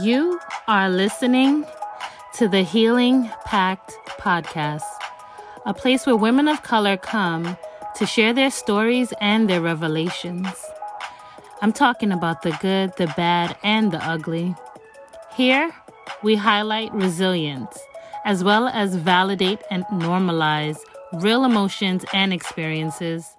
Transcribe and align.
You 0.00 0.40
are 0.68 0.88
listening 0.88 1.66
to 2.36 2.48
the 2.48 2.62
Healing 2.62 3.30
Pact 3.44 3.92
podcast, 4.18 4.80
a 5.66 5.74
place 5.74 6.06
where 6.06 6.16
women 6.16 6.48
of 6.48 6.62
color 6.62 6.96
come 6.96 7.58
to 7.96 8.06
share 8.06 8.32
their 8.32 8.50
stories 8.50 9.12
and 9.20 9.50
their 9.50 9.60
revelations. 9.60 10.48
I'm 11.60 11.74
talking 11.74 12.10
about 12.10 12.40
the 12.40 12.56
good, 12.62 12.96
the 12.96 13.12
bad, 13.18 13.54
and 13.62 13.92
the 13.92 14.02
ugly. 14.02 14.54
Here, 15.36 15.70
we 16.22 16.36
highlight 16.36 16.90
resilience 16.94 17.78
as 18.24 18.42
well 18.42 18.68
as 18.68 18.96
validate 18.96 19.60
and 19.70 19.84
normalize 19.88 20.78
real 21.20 21.44
emotions 21.44 22.06
and 22.14 22.32
experiences. 22.32 23.36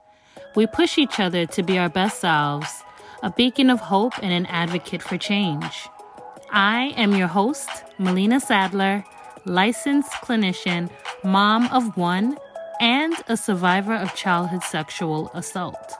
We 0.55 0.67
push 0.67 0.99
each 0.99 1.19
other 1.19 1.47
to 1.47 1.63
be 1.63 1.79
our 1.79 1.89
best 1.89 2.19
selves, 2.19 2.83
a 3.23 3.31
beacon 3.31 3.71
of 3.71 3.79
hope 3.79 4.13
and 4.21 4.31
an 4.31 4.45
advocate 4.45 5.01
for 5.01 5.17
change. 5.17 5.87
I 6.55 6.93
am 6.97 7.15
your 7.15 7.27
host, 7.27 7.67
Melena 7.99 8.39
Saddler, 8.39 9.03
licensed 9.43 10.11
clinician, 10.11 10.91
mom 11.23 11.65
of 11.71 11.97
one, 11.97 12.37
and 12.79 13.15
a 13.27 13.35
survivor 13.35 13.95
of 13.95 14.13
childhood 14.13 14.61
sexual 14.61 15.31
assault. 15.33 15.93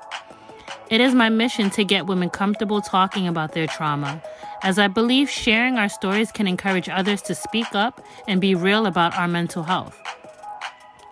It 0.92 1.02
is 1.02 1.16
my 1.16 1.30
mission 1.30 1.72
to 1.72 1.84
get 1.84 2.06
women 2.06 2.30
comfortable 2.30 2.82
talking 2.82 3.28
about 3.28 3.54
their 3.54 3.66
trauma, 3.66 4.22
as 4.62 4.78
I 4.78 4.88
believe 4.88 5.28
sharing 5.28 5.80
our 5.80 5.90
stories 5.90 6.32
can 6.32 6.46
encourage 6.46 6.88
others 6.88 7.24
to 7.24 7.34
speak 7.34 7.74
up 7.74 8.06
and 8.28 8.40
be 8.40 8.54
real 8.54 8.86
about 8.86 9.18
our 9.18 9.28
mental 9.28 9.64
health. 9.64 10.03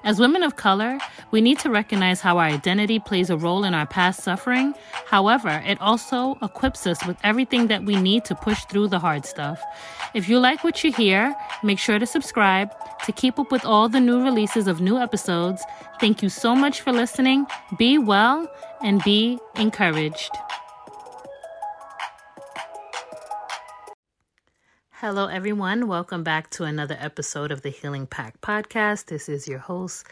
As 0.04 0.20
women 0.20 0.42
of 0.42 0.56
color, 0.56 0.98
we 1.30 1.42
need 1.42 1.60
to 1.60 1.70
recognize 1.70 2.22
how 2.22 2.40
our 2.40 2.46
identity 2.46 2.98
plays 3.00 3.30
a 3.30 3.38
role 3.38 3.64
in 3.64 3.76
our 3.76 3.86
past 3.86 4.24
suffering. 4.24 4.74
However, 5.06 5.62
it 5.66 5.80
also 5.80 6.38
equips 6.42 6.88
us 6.88 7.06
with 7.06 7.18
everything 7.24 7.68
that 7.68 7.84
we 7.84 7.96
need 7.96 8.26
to 8.26 8.36
push 8.36 8.66
through 8.66 8.88
the 8.88 9.00
hard 9.00 9.26
stuff. 9.26 9.62
If 10.16 10.28
you 10.28 10.40
like 10.40 10.64
what 10.64 10.84
you 10.84 10.92
hear, 10.92 11.36
make 11.64 11.78
sure 11.78 12.00
to 12.00 12.08
subscribe 12.08 12.72
to 13.06 13.12
keep 13.12 13.38
up 13.38 13.52
with 13.52 13.64
all 13.64 13.90
the 13.90 14.00
new 14.00 14.24
releases 14.24 14.68
of 14.68 14.82
new 14.82 14.98
episodes. 14.98 15.64
Thank 16.00 16.24
you 16.24 16.30
so 16.30 16.56
much 16.56 16.82
for 16.82 16.92
listening. 16.92 17.46
Be 17.78 17.98
well 17.98 18.52
and 18.82 19.04
be 19.04 19.40
encouraged. 19.56 20.32
Hello, 25.02 25.26
everyone. 25.26 25.88
Welcome 25.88 26.24
back 26.24 26.52
to 26.52 26.64
another 26.66 26.96
episode 27.00 27.52
of 27.52 27.64
the 27.64 27.72
Healing 27.72 28.06
Pack 28.06 28.40
podcast. 28.40 29.08
This 29.08 29.30
is 29.30 29.48
your 29.48 29.58
host, 29.58 30.06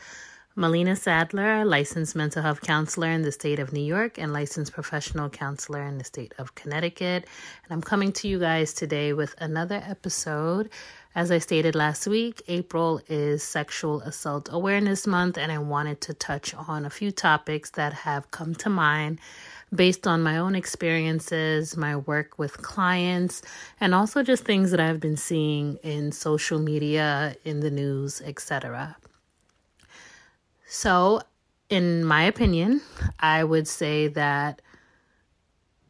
Melena 0.58 0.98
Saddler, 0.98 1.64
licensed 1.64 2.16
mental 2.16 2.42
health 2.42 2.62
counselor 2.62 3.10
in 3.10 3.22
the 3.22 3.32
state 3.32 3.60
of 3.60 3.72
New 3.72 3.84
York 3.84 4.18
and 4.18 4.34
licensed 4.34 4.74
professional 4.74 5.30
counselor 5.30 5.84
in 5.84 6.00
the 6.00 6.04
state 6.04 6.34
of 6.40 6.56
Connecticut. 6.56 7.28
And 7.64 7.72
I'm 7.72 7.84
coming 7.84 8.12
to 8.14 8.28
you 8.28 8.40
guys 8.40 8.74
today 8.74 9.14
with 9.14 9.36
another 9.38 9.80
episode. 9.86 10.72
As 11.14 11.30
I 11.30 11.38
stated 11.38 11.76
last 11.76 12.08
week, 12.08 12.42
April 12.48 13.00
is 13.08 13.44
Sexual 13.44 14.02
Assault 14.02 14.50
Awareness 14.52 15.06
Month, 15.06 15.38
and 15.38 15.52
I 15.52 15.60
wanted 15.60 16.02
to 16.02 16.16
touch 16.16 16.56
on 16.56 16.84
a 16.84 16.90
few 16.90 17.12
topics 17.12 17.70
that 17.72 17.94
have 17.94 18.32
come 18.32 18.56
to 18.56 18.72
mind 18.72 19.20
based 19.74 20.08
on 20.08 20.24
my 20.24 20.38
own 20.38 20.56
experiences, 20.56 21.78
my 21.78 21.96
work 21.96 22.40
with 22.40 22.62
clients, 22.62 23.42
and 23.80 23.94
also 23.94 24.24
just 24.24 24.44
things 24.44 24.72
that 24.72 24.80
I've 24.80 25.00
been 25.00 25.18
seeing 25.18 25.78
in 25.84 26.12
social 26.12 26.60
media, 26.60 27.36
in 27.46 27.60
the 27.60 27.72
news, 27.72 28.22
etc. 28.22 28.98
So, 30.68 31.22
in 31.70 32.04
my 32.04 32.24
opinion, 32.24 32.82
I 33.20 33.44
would 33.44 33.68
say 33.68 34.08
that 34.10 34.62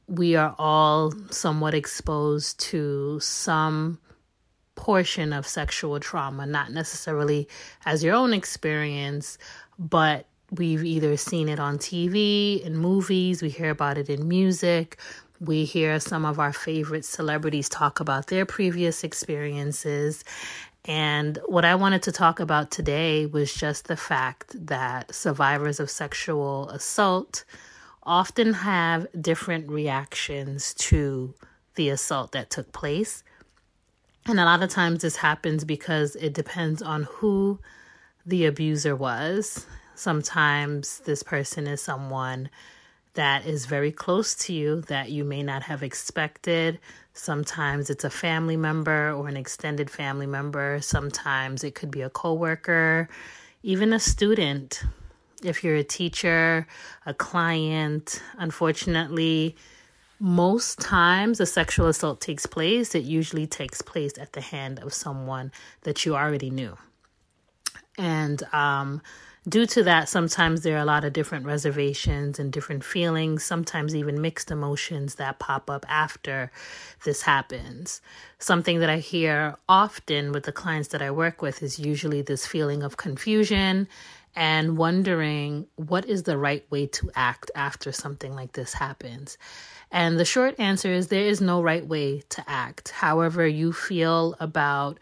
we 0.07 0.35
are 0.35 0.55
all 0.57 1.13
somewhat 1.29 1.73
exposed 1.73 2.59
to 2.59 3.19
some 3.19 3.99
portion 4.75 5.33
of 5.33 5.45
sexual 5.45 5.99
trauma, 5.99 6.45
not 6.45 6.71
necessarily 6.71 7.47
as 7.85 8.03
your 8.03 8.15
own 8.15 8.33
experience, 8.33 9.37
but 9.77 10.25
We've 10.51 10.83
either 10.83 11.15
seen 11.15 11.47
it 11.47 11.59
on 11.59 11.77
TV, 11.77 12.61
in 12.61 12.75
movies, 12.75 13.41
we 13.41 13.49
hear 13.49 13.69
about 13.69 13.97
it 13.97 14.09
in 14.09 14.27
music, 14.27 14.97
we 15.39 15.63
hear 15.63 15.99
some 15.99 16.25
of 16.25 16.39
our 16.39 16.51
favorite 16.51 17.05
celebrities 17.05 17.69
talk 17.69 17.99
about 17.99 18.27
their 18.27 18.45
previous 18.45 19.03
experiences. 19.03 20.23
And 20.85 21.37
what 21.45 21.65
I 21.65 21.75
wanted 21.75 22.01
to 22.03 22.11
talk 22.11 22.39
about 22.39 22.71
today 22.71 23.25
was 23.25 23.53
just 23.53 23.87
the 23.87 23.95
fact 23.95 24.55
that 24.67 25.13
survivors 25.13 25.79
of 25.79 25.89
sexual 25.89 26.69
assault 26.69 27.45
often 28.03 28.53
have 28.53 29.05
different 29.21 29.69
reactions 29.69 30.73
to 30.75 31.35
the 31.75 31.89
assault 31.89 32.31
that 32.31 32.49
took 32.49 32.71
place. 32.71 33.23
And 34.25 34.39
a 34.39 34.45
lot 34.45 34.63
of 34.63 34.69
times 34.69 35.03
this 35.03 35.17
happens 35.17 35.63
because 35.63 36.15
it 36.15 36.33
depends 36.33 36.81
on 36.81 37.03
who 37.03 37.59
the 38.25 38.45
abuser 38.45 38.95
was 38.95 39.65
Sometimes 39.99 40.99
this 40.99 41.23
person 41.23 41.67
is 41.67 41.81
someone 41.81 42.49
that 43.15 43.45
is 43.45 43.65
very 43.65 43.91
close 43.91 44.33
to 44.33 44.53
you 44.53 44.79
that 44.83 45.11
you 45.11 45.25
may 45.25 45.43
not 45.43 45.63
have 45.63 45.83
expected. 45.83 46.79
Sometimes 47.11 47.89
it's 47.89 48.05
a 48.05 48.09
family 48.09 48.55
member 48.55 49.11
or 49.11 49.27
an 49.27 49.35
extended 49.35 49.89
family 49.89 50.25
member. 50.25 50.79
Sometimes 50.79 51.65
it 51.65 51.75
could 51.75 51.91
be 51.91 52.01
a 52.01 52.09
coworker, 52.09 53.09
even 53.61 53.91
a 53.91 53.99
student. 53.99 54.83
If 55.43 55.65
you're 55.65 55.75
a 55.75 55.83
teacher, 55.83 56.65
a 57.05 57.13
client, 57.13 58.23
unfortunately, 58.37 59.57
most 60.17 60.79
times 60.79 61.41
a 61.41 61.45
sexual 61.45 61.87
assault 61.87 62.21
takes 62.21 62.45
place, 62.45 62.95
it 62.95 63.03
usually 63.03 63.47
takes 63.47 63.81
place 63.81 64.17
at 64.17 64.31
the 64.31 64.39
hand 64.39 64.79
of 64.79 64.93
someone 64.93 65.51
that 65.81 66.05
you 66.05 66.15
already 66.15 66.51
knew. 66.51 66.77
And 67.97 68.41
um, 68.53 69.01
due 69.49 69.65
to 69.65 69.83
that, 69.83 70.07
sometimes 70.07 70.61
there 70.61 70.75
are 70.77 70.81
a 70.81 70.85
lot 70.85 71.03
of 71.03 71.13
different 71.13 71.45
reservations 71.45 72.39
and 72.39 72.51
different 72.51 72.83
feelings, 72.83 73.43
sometimes 73.43 73.95
even 73.95 74.21
mixed 74.21 74.51
emotions 74.51 75.15
that 75.15 75.39
pop 75.39 75.69
up 75.69 75.85
after 75.89 76.51
this 77.03 77.23
happens. 77.23 78.01
Something 78.37 78.79
that 78.79 78.89
I 78.89 78.97
hear 78.97 79.57
often 79.67 80.31
with 80.31 80.43
the 80.43 80.51
clients 80.51 80.89
that 80.89 81.01
I 81.01 81.11
work 81.11 81.41
with 81.41 81.63
is 81.63 81.79
usually 81.79 82.21
this 82.21 82.45
feeling 82.45 82.83
of 82.83 82.97
confusion 82.97 83.87
and 84.35 84.77
wondering 84.77 85.67
what 85.75 86.05
is 86.05 86.23
the 86.23 86.37
right 86.37 86.63
way 86.69 86.85
to 86.85 87.11
act 87.15 87.51
after 87.55 87.91
something 87.91 88.35
like 88.35 88.53
this 88.53 88.73
happens. 88.73 89.37
And 89.91 90.19
the 90.19 90.25
short 90.25 90.59
answer 90.59 90.89
is 90.89 91.07
there 91.07 91.25
is 91.25 91.41
no 91.41 91.61
right 91.61 91.85
way 91.85 92.21
to 92.29 92.43
act. 92.47 92.89
However, 92.89 93.47
you 93.47 93.73
feel 93.73 94.35
about 94.39 94.99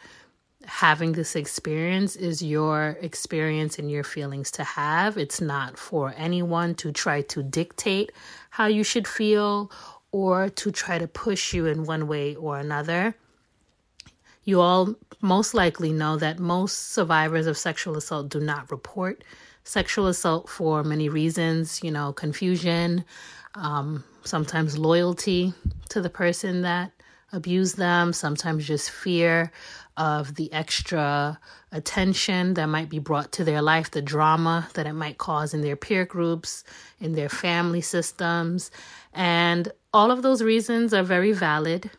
having 0.68 1.14
this 1.14 1.36
experience 1.36 2.16
is 2.16 2.42
your 2.42 2.98
experience 3.02 3.80
and 3.80 3.90
your 3.90 4.04
feelings 4.04 4.52
to 4.52 4.64
have. 4.64 5.18
It's 5.18 5.42
not 5.42 5.78
for 5.78 6.14
anyone 6.18 6.76
to 6.76 6.92
try 6.92 7.22
to 7.24 7.42
dictate 7.42 8.12
how 8.50 8.68
you 8.68 8.84
should 8.84 9.08
feel 9.08 9.72
or 10.12 10.50
to 10.50 10.72
try 10.72 10.98
to 10.98 11.08
push 11.08 11.54
you 11.54 11.66
in 11.66 11.86
one 11.86 12.08
way 12.08 12.36
or 12.36 12.58
another. 12.58 13.16
You 14.44 14.62
all 14.62 14.96
most 15.22 15.54
likely 15.54 15.92
know 15.92 16.18
that 16.18 16.40
most 16.40 16.92
survivors 16.92 17.48
of 17.48 17.58
sexual 17.58 17.98
assault 17.98 18.30
do 18.30 18.40
not 18.40 18.72
report 18.72 19.24
sexual 19.68 20.08
assault 20.08 20.48
for 20.50 20.82
many 20.84 21.10
reasons, 21.10 21.84
you 21.84 21.92
know, 21.92 22.14
confusion, 22.14 23.04
um, 23.56 24.04
sometimes 24.24 24.78
loyalty 24.78 25.54
to 25.90 26.02
the 26.02 26.10
person 26.10 26.62
that 26.62 26.92
abused 27.34 27.76
them, 27.78 28.14
sometimes 28.14 28.66
just 28.66 28.90
fear 28.90 29.52
of 29.98 30.36
the 30.36 30.52
extra 30.54 31.40
attention 31.72 32.54
that 32.54 32.68
might 32.68 32.90
be 32.90 33.00
brought 33.00 33.32
to 33.34 33.44
their 33.44 33.62
life, 33.62 33.92
the 33.92 34.02
drama 34.02 34.70
that 34.76 34.88
it 34.88 34.94
might 34.94 35.18
cause 35.18 35.54
in 35.54 35.62
their 35.62 35.76
peer 35.76 36.06
groups, 36.06 36.64
in 37.00 37.14
their 37.14 37.30
family 37.30 37.82
systems. 37.82 38.72
And 39.14 39.72
all 39.94 40.12
of 40.12 40.22
those 40.22 40.42
reasons 40.42 40.94
are 40.94 41.04
very 41.04 41.34
valid. 41.34 41.90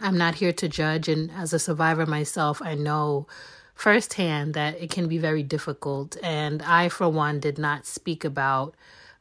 I'm 0.00 0.18
not 0.18 0.34
here 0.34 0.52
to 0.52 0.68
judge. 0.68 1.08
And 1.08 1.30
as 1.30 1.52
a 1.52 1.58
survivor 1.58 2.04
myself, 2.04 2.60
I 2.60 2.74
know 2.74 3.26
firsthand 3.74 4.54
that 4.54 4.80
it 4.80 4.90
can 4.90 5.08
be 5.08 5.18
very 5.18 5.42
difficult. 5.42 6.16
And 6.22 6.62
I, 6.62 6.88
for 6.88 7.08
one, 7.08 7.40
did 7.40 7.58
not 7.58 7.86
speak 7.86 8.24
about 8.24 8.74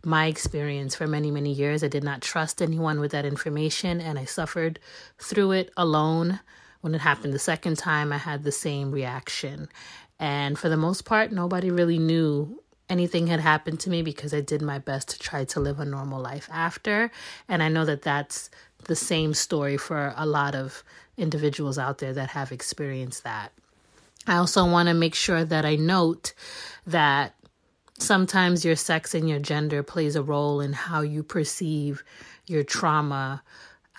my 0.04 0.26
experience 0.26 0.96
for 0.96 1.08
many, 1.08 1.32
many 1.32 1.52
years. 1.52 1.84
I 1.84 1.88
did 1.88 2.04
not 2.04 2.22
trust 2.22 2.62
anyone 2.62 3.00
with 3.00 3.12
that 3.12 3.26
information, 3.26 4.02
and 4.02 4.20
I 4.20 4.26
suffered 4.26 4.80
through 5.18 5.52
it 5.52 5.72
alone. 5.78 6.40
When 6.84 6.94
it 6.94 7.00
happened 7.00 7.34
the 7.34 7.40
second 7.40 7.78
time, 7.78 8.12
I 8.12 8.18
had 8.18 8.44
the 8.44 8.52
same 8.52 8.92
reaction. 8.92 9.70
And 10.20 10.60
for 10.60 10.68
the 10.68 10.76
most 10.76 11.06
part, 11.06 11.32
nobody 11.32 11.72
really 11.72 11.98
knew 11.98 12.62
anything 12.90 13.28
had 13.28 13.40
happened 13.40 13.80
to 13.80 13.90
me 13.90 14.02
because 14.02 14.34
I 14.34 14.42
did 14.42 14.62
my 14.62 14.80
best 14.80 15.08
to 15.12 15.18
try 15.18 15.46
to 15.46 15.62
live 15.62 15.80
a 15.80 15.86
normal 15.86 16.22
life 16.22 16.50
after. 16.52 17.10
And 17.48 17.64
I 17.64 17.70
know 17.70 17.86
that 17.86 18.02
that's 18.02 18.50
the 18.84 18.98
same 18.98 19.34
story 19.34 19.78
for 19.78 20.14
a 20.18 20.26
lot 20.26 20.56
of 20.56 20.84
individuals 21.16 21.78
out 21.78 22.00
there 22.00 22.12
that 22.12 22.32
have 22.32 22.52
experienced 22.52 23.24
that. 23.24 23.54
I 24.28 24.36
also 24.36 24.70
want 24.70 24.90
to 24.90 24.94
make 24.94 25.16
sure 25.16 25.46
that 25.46 25.64
I 25.64 25.78
note 25.78 26.34
that 26.86 27.34
sometimes 27.98 28.66
your 28.66 28.76
sex 28.76 29.16
and 29.16 29.30
your 29.30 29.40
gender 29.40 29.84
plays 29.84 30.18
a 30.18 30.22
role 30.22 30.60
in 30.60 30.74
how 30.74 31.00
you 31.00 31.24
perceive 31.24 32.04
your 32.46 32.66
trauma 32.66 33.42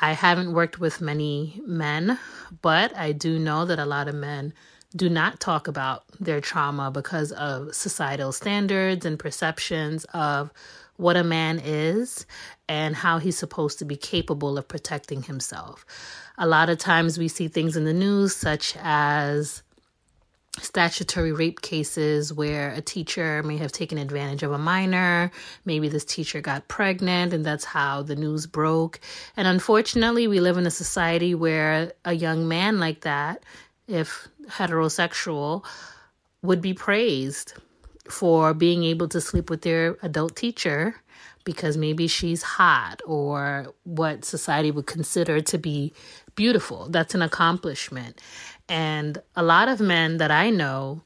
I 0.00 0.12
haven't 0.12 0.52
worked 0.52 0.80
with 0.80 1.00
many 1.00 1.60
men, 1.66 2.18
but 2.62 2.96
I 2.96 3.12
do 3.12 3.38
know 3.38 3.64
that 3.64 3.78
a 3.78 3.86
lot 3.86 4.08
of 4.08 4.14
men 4.14 4.52
do 4.96 5.08
not 5.08 5.40
talk 5.40 5.66
about 5.66 6.04
their 6.20 6.40
trauma 6.40 6.90
because 6.90 7.32
of 7.32 7.74
societal 7.74 8.32
standards 8.32 9.04
and 9.04 9.18
perceptions 9.18 10.04
of 10.14 10.52
what 10.96 11.16
a 11.16 11.24
man 11.24 11.58
is 11.58 12.26
and 12.68 12.94
how 12.94 13.18
he's 13.18 13.36
supposed 13.36 13.80
to 13.80 13.84
be 13.84 13.96
capable 13.96 14.56
of 14.56 14.68
protecting 14.68 15.24
himself. 15.24 15.84
A 16.38 16.46
lot 16.46 16.70
of 16.70 16.78
times 16.78 17.18
we 17.18 17.26
see 17.26 17.48
things 17.48 17.76
in 17.76 17.84
the 17.84 17.92
news, 17.92 18.36
such 18.36 18.76
as 18.80 19.63
statutory 20.60 21.32
rape 21.32 21.62
cases 21.62 22.32
where 22.32 22.70
a 22.70 22.80
teacher 22.80 23.42
may 23.42 23.56
have 23.56 23.72
taken 23.72 23.98
advantage 23.98 24.42
of 24.42 24.52
a 24.52 24.58
minor. 24.58 25.30
Maybe 25.64 25.88
this 25.88 26.04
teacher 26.04 26.40
got 26.40 26.68
pregnant, 26.68 27.32
and 27.32 27.44
that's 27.44 27.64
how 27.64 28.02
the 28.02 28.16
news 28.16 28.46
broke. 28.46 29.00
And 29.36 29.48
unfortunately, 29.48 30.26
we 30.28 30.40
live 30.40 30.56
in 30.56 30.66
a 30.66 30.70
society 30.70 31.34
where 31.34 31.92
a 32.04 32.12
young 32.12 32.48
man 32.48 32.78
like 32.78 33.00
that, 33.02 33.42
if 33.88 34.28
heterosexual, 34.48 35.64
would 36.42 36.60
be 36.60 36.74
praised 36.74 37.54
for 38.08 38.54
being 38.54 38.84
able 38.84 39.08
to 39.08 39.20
sleep 39.20 39.50
with 39.50 39.62
their 39.62 39.96
adult 40.02 40.36
teacher 40.36 40.94
because 41.44 41.76
maybe 41.76 42.06
she's 42.06 42.42
hot 42.42 43.00
or 43.06 43.66
what 43.84 44.24
society 44.24 44.70
would 44.70 44.86
consider 44.86 45.40
to 45.40 45.58
be 45.58 45.92
beautiful. 46.34 46.88
That's 46.88 47.14
an 47.14 47.22
accomplishment. 47.22 48.20
And 48.68 49.18
a 49.36 49.42
lot 49.42 49.68
of 49.68 49.80
men 49.80 50.16
that 50.18 50.30
I 50.30 50.50
know 50.50 51.02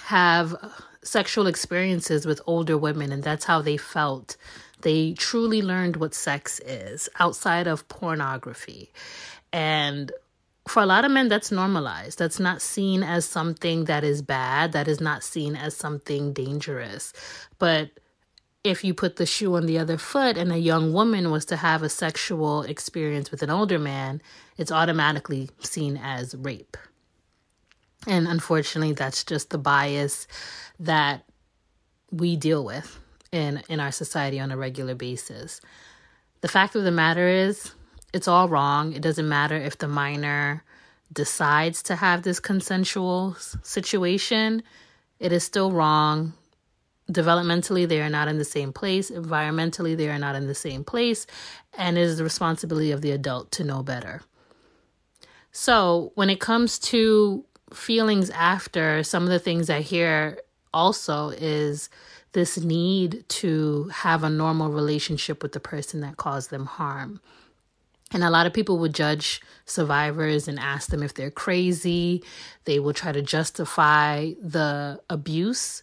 have 0.00 0.54
sexual 1.02 1.46
experiences 1.46 2.26
with 2.26 2.40
older 2.46 2.76
women, 2.76 3.12
and 3.12 3.22
that's 3.22 3.44
how 3.44 3.62
they 3.62 3.76
felt. 3.76 4.36
They 4.82 5.14
truly 5.14 5.62
learned 5.62 5.96
what 5.96 6.14
sex 6.14 6.60
is 6.60 7.08
outside 7.18 7.66
of 7.66 7.88
pornography. 7.88 8.92
And 9.52 10.12
for 10.68 10.82
a 10.82 10.86
lot 10.86 11.04
of 11.04 11.12
men, 11.12 11.28
that's 11.28 11.52
normalized. 11.52 12.18
That's 12.18 12.40
not 12.40 12.60
seen 12.60 13.02
as 13.02 13.24
something 13.24 13.84
that 13.84 14.04
is 14.04 14.20
bad. 14.20 14.72
That 14.72 14.88
is 14.88 15.00
not 15.00 15.22
seen 15.22 15.56
as 15.56 15.76
something 15.76 16.32
dangerous. 16.32 17.12
But 17.58 17.90
if 18.66 18.82
you 18.82 18.92
put 18.92 19.16
the 19.16 19.26
shoe 19.26 19.54
on 19.54 19.66
the 19.66 19.78
other 19.78 19.96
foot 19.96 20.36
and 20.36 20.50
a 20.50 20.58
young 20.58 20.92
woman 20.92 21.30
was 21.30 21.44
to 21.46 21.56
have 21.56 21.82
a 21.82 21.88
sexual 21.88 22.62
experience 22.62 23.30
with 23.30 23.42
an 23.42 23.50
older 23.50 23.78
man, 23.78 24.20
it's 24.56 24.72
automatically 24.72 25.48
seen 25.60 25.96
as 25.96 26.34
rape. 26.34 26.76
And 28.08 28.26
unfortunately, 28.26 28.92
that's 28.92 29.22
just 29.22 29.50
the 29.50 29.58
bias 29.58 30.26
that 30.80 31.24
we 32.10 32.36
deal 32.36 32.64
with 32.64 32.98
in, 33.30 33.62
in 33.68 33.78
our 33.78 33.92
society 33.92 34.40
on 34.40 34.50
a 34.50 34.56
regular 34.56 34.96
basis. 34.96 35.60
The 36.40 36.48
fact 36.48 36.74
of 36.74 36.82
the 36.82 36.90
matter 36.90 37.28
is, 37.28 37.72
it's 38.12 38.28
all 38.28 38.48
wrong. 38.48 38.92
It 38.94 39.02
doesn't 39.02 39.28
matter 39.28 39.56
if 39.56 39.78
the 39.78 39.88
minor 39.88 40.64
decides 41.12 41.84
to 41.84 41.94
have 41.94 42.22
this 42.22 42.40
consensual 42.40 43.36
situation, 43.62 44.62
it 45.20 45.32
is 45.32 45.44
still 45.44 45.70
wrong 45.70 46.32
developmentally 47.10 47.86
they 47.88 48.00
are 48.00 48.08
not 48.08 48.28
in 48.28 48.38
the 48.38 48.44
same 48.44 48.72
place. 48.72 49.10
Environmentally 49.10 49.96
they 49.96 50.08
are 50.08 50.18
not 50.18 50.34
in 50.34 50.46
the 50.46 50.54
same 50.54 50.84
place. 50.84 51.26
And 51.76 51.96
it 51.96 52.02
is 52.02 52.18
the 52.18 52.24
responsibility 52.24 52.90
of 52.90 53.02
the 53.02 53.12
adult 53.12 53.50
to 53.52 53.64
know 53.64 53.82
better. 53.82 54.22
So 55.52 56.12
when 56.14 56.30
it 56.30 56.40
comes 56.40 56.78
to 56.80 57.44
feelings 57.72 58.30
after 58.30 59.02
some 59.02 59.24
of 59.24 59.28
the 59.28 59.40
things 59.40 59.68
i 59.68 59.80
hear 59.80 60.38
also 60.72 61.30
is 61.30 61.88
this 62.32 62.58
need 62.58 63.24
to 63.28 63.84
have 63.84 64.22
a 64.22 64.30
normal 64.30 64.70
relationship 64.70 65.42
with 65.42 65.52
the 65.52 65.60
person 65.60 66.00
that 66.00 66.18
caused 66.18 66.50
them 66.50 66.66
harm. 66.66 67.20
And 68.12 68.22
a 68.22 68.30
lot 68.30 68.46
of 68.46 68.52
people 68.52 68.78
would 68.78 68.94
judge 68.94 69.40
survivors 69.64 70.46
and 70.46 70.58
ask 70.60 70.90
them 70.90 71.02
if 71.02 71.14
they're 71.14 71.30
crazy. 71.30 72.22
They 72.64 72.78
will 72.78 72.92
try 72.92 73.10
to 73.10 73.22
justify 73.22 74.32
the 74.40 75.00
abuse 75.08 75.82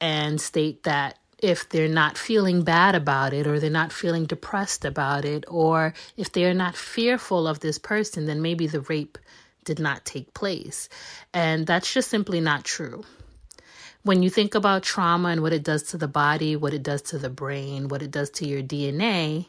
and 0.00 0.40
state 0.40 0.84
that 0.84 1.18
if 1.38 1.68
they're 1.68 1.88
not 1.88 2.18
feeling 2.18 2.62
bad 2.62 2.94
about 2.94 3.32
it 3.32 3.46
or 3.46 3.58
they're 3.58 3.70
not 3.70 3.92
feeling 3.92 4.26
depressed 4.26 4.84
about 4.84 5.24
it 5.24 5.44
or 5.48 5.94
if 6.16 6.32
they're 6.32 6.54
not 6.54 6.76
fearful 6.76 7.48
of 7.48 7.60
this 7.60 7.78
person, 7.78 8.26
then 8.26 8.42
maybe 8.42 8.66
the 8.66 8.82
rape 8.82 9.18
did 9.64 9.78
not 9.78 10.04
take 10.04 10.34
place. 10.34 10.88
And 11.32 11.66
that's 11.66 11.92
just 11.92 12.10
simply 12.10 12.40
not 12.40 12.64
true. 12.64 13.04
When 14.02 14.22
you 14.22 14.30
think 14.30 14.54
about 14.54 14.82
trauma 14.82 15.28
and 15.28 15.42
what 15.42 15.52
it 15.52 15.62
does 15.62 15.82
to 15.84 15.98
the 15.98 16.08
body, 16.08 16.56
what 16.56 16.72
it 16.72 16.82
does 16.82 17.02
to 17.02 17.18
the 17.18 17.28
brain, 17.28 17.88
what 17.88 18.02
it 18.02 18.10
does 18.10 18.30
to 18.30 18.46
your 18.46 18.62
DNA, 18.62 19.46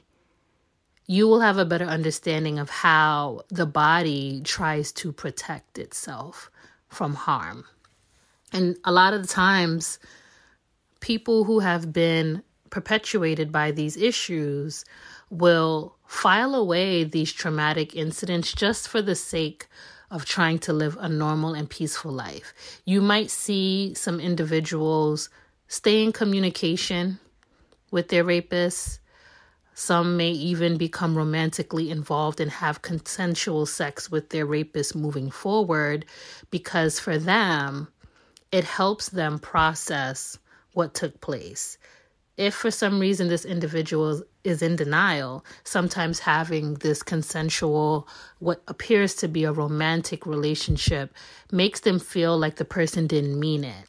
you 1.07 1.27
will 1.27 1.41
have 1.41 1.57
a 1.57 1.65
better 1.65 1.85
understanding 1.85 2.59
of 2.59 2.69
how 2.69 3.41
the 3.49 3.65
body 3.65 4.41
tries 4.43 4.91
to 4.93 5.11
protect 5.11 5.77
itself 5.77 6.51
from 6.89 7.15
harm. 7.15 7.65
And 8.53 8.77
a 8.83 8.91
lot 8.91 9.13
of 9.13 9.21
the 9.21 9.27
times, 9.27 9.99
people 11.01 11.43
who 11.43 11.59
have 11.59 11.91
been 11.91 12.41
perpetuated 12.69 13.51
by 13.51 13.71
these 13.71 13.97
issues 13.97 14.85
will 15.29 15.95
file 16.07 16.55
away 16.55 17.03
these 17.03 17.31
traumatic 17.31 17.95
incidents 17.95 18.53
just 18.53 18.87
for 18.87 19.01
the 19.01 19.15
sake 19.15 19.67
of 20.09 20.25
trying 20.25 20.59
to 20.59 20.73
live 20.73 20.97
a 20.99 21.09
normal 21.09 21.53
and 21.53 21.69
peaceful 21.69 22.11
life. 22.11 22.53
You 22.85 23.01
might 23.01 23.31
see 23.31 23.93
some 23.93 24.19
individuals 24.19 25.29
stay 25.67 26.03
in 26.03 26.11
communication 26.11 27.19
with 27.91 28.09
their 28.09 28.23
rapists. 28.23 28.99
Some 29.73 30.17
may 30.17 30.31
even 30.31 30.77
become 30.77 31.17
romantically 31.17 31.89
involved 31.89 32.41
and 32.41 32.51
have 32.51 32.81
consensual 32.81 33.65
sex 33.65 34.11
with 34.11 34.29
their 34.29 34.45
rapist 34.45 34.95
moving 34.95 35.31
forward 35.31 36.05
because 36.51 36.99
for 36.99 37.17
them, 37.17 37.87
it 38.51 38.65
helps 38.65 39.09
them 39.09 39.39
process 39.39 40.37
what 40.73 40.93
took 40.93 41.19
place. 41.21 41.77
If 42.37 42.55
for 42.55 42.71
some 42.71 42.99
reason 42.99 43.27
this 43.27 43.45
individual 43.45 44.23
is 44.43 44.61
in 44.61 44.75
denial, 44.75 45.45
sometimes 45.63 46.19
having 46.19 46.75
this 46.75 47.03
consensual, 47.03 48.07
what 48.39 48.63
appears 48.67 49.13
to 49.15 49.27
be 49.27 49.43
a 49.43 49.51
romantic 49.51 50.25
relationship, 50.25 51.13
makes 51.51 51.81
them 51.81 51.99
feel 51.99 52.37
like 52.37 52.55
the 52.55 52.65
person 52.65 53.05
didn't 53.05 53.39
mean 53.39 53.63
it 53.63 53.87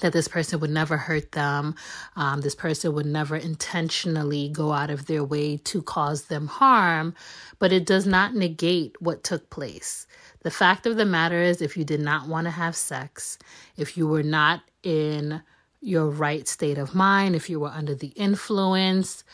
that 0.00 0.12
this 0.12 0.28
person 0.28 0.60
would 0.60 0.70
never 0.70 0.96
hurt 0.96 1.32
them. 1.32 1.74
Um, 2.16 2.40
this 2.40 2.54
person 2.54 2.94
would 2.94 3.06
never 3.06 3.36
intentionally 3.36 4.48
go 4.48 4.72
out 4.72 4.90
of 4.90 5.06
their 5.06 5.24
way 5.24 5.58
to 5.58 5.82
cause 5.82 6.24
them 6.24 6.46
harm, 6.46 7.14
but 7.58 7.72
it 7.72 7.86
does 7.86 8.06
not 8.06 8.34
negate 8.34 9.00
what 9.00 9.24
took 9.24 9.50
place. 9.50 10.06
The 10.42 10.50
fact 10.50 10.86
of 10.86 10.96
the 10.96 11.04
matter 11.04 11.40
is, 11.40 11.60
if 11.60 11.76
you 11.76 11.84
did 11.84 12.00
not 12.00 12.28
want 12.28 12.46
to 12.46 12.50
have 12.50 12.74
sex, 12.74 13.38
if 13.76 13.96
you 13.96 14.06
were 14.06 14.22
not 14.22 14.62
in 14.82 15.42
your 15.80 16.08
right 16.08 16.46
state 16.46 16.78
of 16.78 16.94
mind, 16.94 17.34
if 17.34 17.48
you 17.48 17.60
were 17.60 17.68
under 17.68 17.94
the 17.94 18.08
influence, 18.08 19.24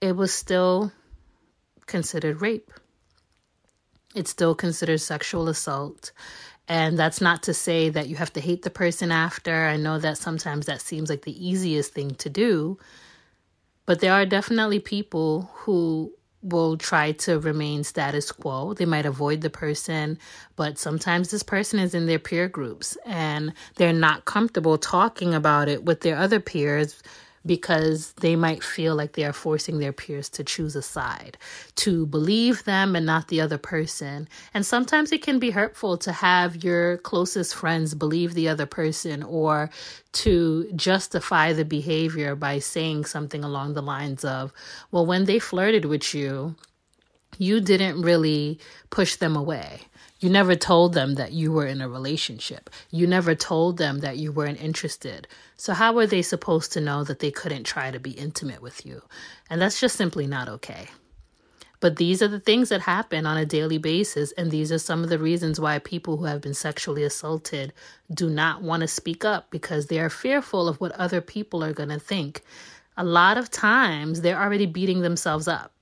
it 0.00 0.16
was 0.16 0.32
still 0.32 0.92
considered 1.86 2.40
rape. 2.40 2.70
It's 4.14 4.30
still 4.30 4.54
considered 4.54 5.00
sexual 5.00 5.48
assault. 5.48 6.12
And 6.68 6.98
that's 6.98 7.20
not 7.20 7.42
to 7.44 7.54
say 7.54 7.88
that 7.88 8.08
you 8.08 8.16
have 8.16 8.32
to 8.34 8.40
hate 8.40 8.62
the 8.62 8.70
person 8.70 9.10
after. 9.10 9.66
I 9.66 9.76
know 9.76 9.98
that 9.98 10.18
sometimes 10.18 10.66
that 10.66 10.82
seems 10.82 11.08
like 11.08 11.22
the 11.22 11.46
easiest 11.46 11.92
thing 11.92 12.14
to 12.16 12.28
do. 12.28 12.78
But 13.86 14.00
there 14.00 14.12
are 14.12 14.26
definitely 14.26 14.80
people 14.80 15.50
who 15.54 16.12
will 16.42 16.76
try 16.76 17.12
to 17.12 17.40
remain 17.40 17.82
status 17.84 18.30
quo. 18.30 18.74
They 18.74 18.84
might 18.84 19.06
avoid 19.06 19.40
the 19.40 19.50
person, 19.50 20.18
but 20.56 20.78
sometimes 20.78 21.30
this 21.30 21.42
person 21.42 21.78
is 21.78 21.94
in 21.94 22.06
their 22.06 22.18
peer 22.18 22.48
groups 22.48 22.96
and 23.04 23.52
they're 23.76 23.92
not 23.92 24.24
comfortable 24.24 24.78
talking 24.78 25.34
about 25.34 25.68
it 25.68 25.84
with 25.84 26.00
their 26.00 26.16
other 26.16 26.40
peers 26.40 27.02
because 27.46 28.12
they 28.14 28.36
might 28.36 28.62
feel 28.62 28.94
like 28.94 29.12
they 29.12 29.24
are 29.24 29.32
forcing 29.32 29.78
their 29.78 29.92
peers 29.92 30.28
to 30.30 30.44
choose 30.44 30.76
a 30.76 30.82
side, 30.82 31.36
to 31.76 32.06
believe 32.06 32.64
them 32.64 32.94
and 32.96 33.06
not 33.06 33.28
the 33.28 33.40
other 33.40 33.58
person. 33.58 34.28
And 34.54 34.64
sometimes 34.64 35.12
it 35.12 35.22
can 35.22 35.38
be 35.38 35.50
hurtful 35.50 35.96
to 35.98 36.12
have 36.12 36.62
your 36.62 36.98
closest 36.98 37.54
friends 37.54 37.94
believe 37.94 38.34
the 38.34 38.48
other 38.48 38.66
person 38.66 39.22
or 39.22 39.70
to 40.12 40.70
justify 40.74 41.52
the 41.52 41.64
behavior 41.64 42.34
by 42.34 42.58
saying 42.58 43.04
something 43.04 43.44
along 43.44 43.74
the 43.74 43.82
lines 43.82 44.24
of, 44.24 44.52
well, 44.90 45.06
when 45.06 45.24
they 45.24 45.38
flirted 45.38 45.84
with 45.84 46.14
you, 46.14 46.56
you 47.38 47.60
didn't 47.60 48.02
really 48.02 48.58
push 48.90 49.16
them 49.16 49.36
away. 49.36 49.82
You 50.20 50.30
never 50.30 50.56
told 50.56 50.94
them 50.94 51.14
that 51.14 51.32
you 51.32 51.52
were 51.52 51.66
in 51.66 51.80
a 51.80 51.88
relationship. 51.88 52.70
You 52.90 53.06
never 53.06 53.34
told 53.34 53.76
them 53.76 54.00
that 54.00 54.16
you 54.16 54.32
weren't 54.32 54.60
interested. 54.60 55.28
So, 55.56 55.74
how 55.74 55.92
were 55.92 56.06
they 56.06 56.22
supposed 56.22 56.72
to 56.72 56.80
know 56.80 57.04
that 57.04 57.20
they 57.20 57.30
couldn't 57.30 57.64
try 57.64 57.90
to 57.90 58.00
be 58.00 58.10
intimate 58.10 58.60
with 58.60 58.84
you? 58.84 59.02
And 59.48 59.60
that's 59.60 59.80
just 59.80 59.96
simply 59.96 60.26
not 60.26 60.48
okay. 60.48 60.88
But 61.80 61.96
these 61.96 62.20
are 62.22 62.28
the 62.28 62.40
things 62.40 62.70
that 62.70 62.80
happen 62.80 63.26
on 63.26 63.36
a 63.36 63.46
daily 63.46 63.78
basis. 63.78 64.32
And 64.32 64.50
these 64.50 64.72
are 64.72 64.78
some 64.78 65.04
of 65.04 65.10
the 65.10 65.18
reasons 65.18 65.60
why 65.60 65.78
people 65.78 66.16
who 66.16 66.24
have 66.24 66.40
been 66.40 66.54
sexually 66.54 67.04
assaulted 67.04 67.72
do 68.12 68.28
not 68.28 68.62
want 68.62 68.80
to 68.80 68.88
speak 68.88 69.24
up 69.24 69.50
because 69.50 69.86
they 69.86 70.00
are 70.00 70.10
fearful 70.10 70.66
of 70.66 70.80
what 70.80 70.92
other 70.92 71.20
people 71.20 71.62
are 71.62 71.72
going 71.72 71.90
to 71.90 72.00
think. 72.00 72.42
A 72.96 73.04
lot 73.04 73.38
of 73.38 73.50
times 73.50 74.20
they're 74.20 74.42
already 74.42 74.66
beating 74.66 75.02
themselves 75.02 75.46
up 75.46 75.72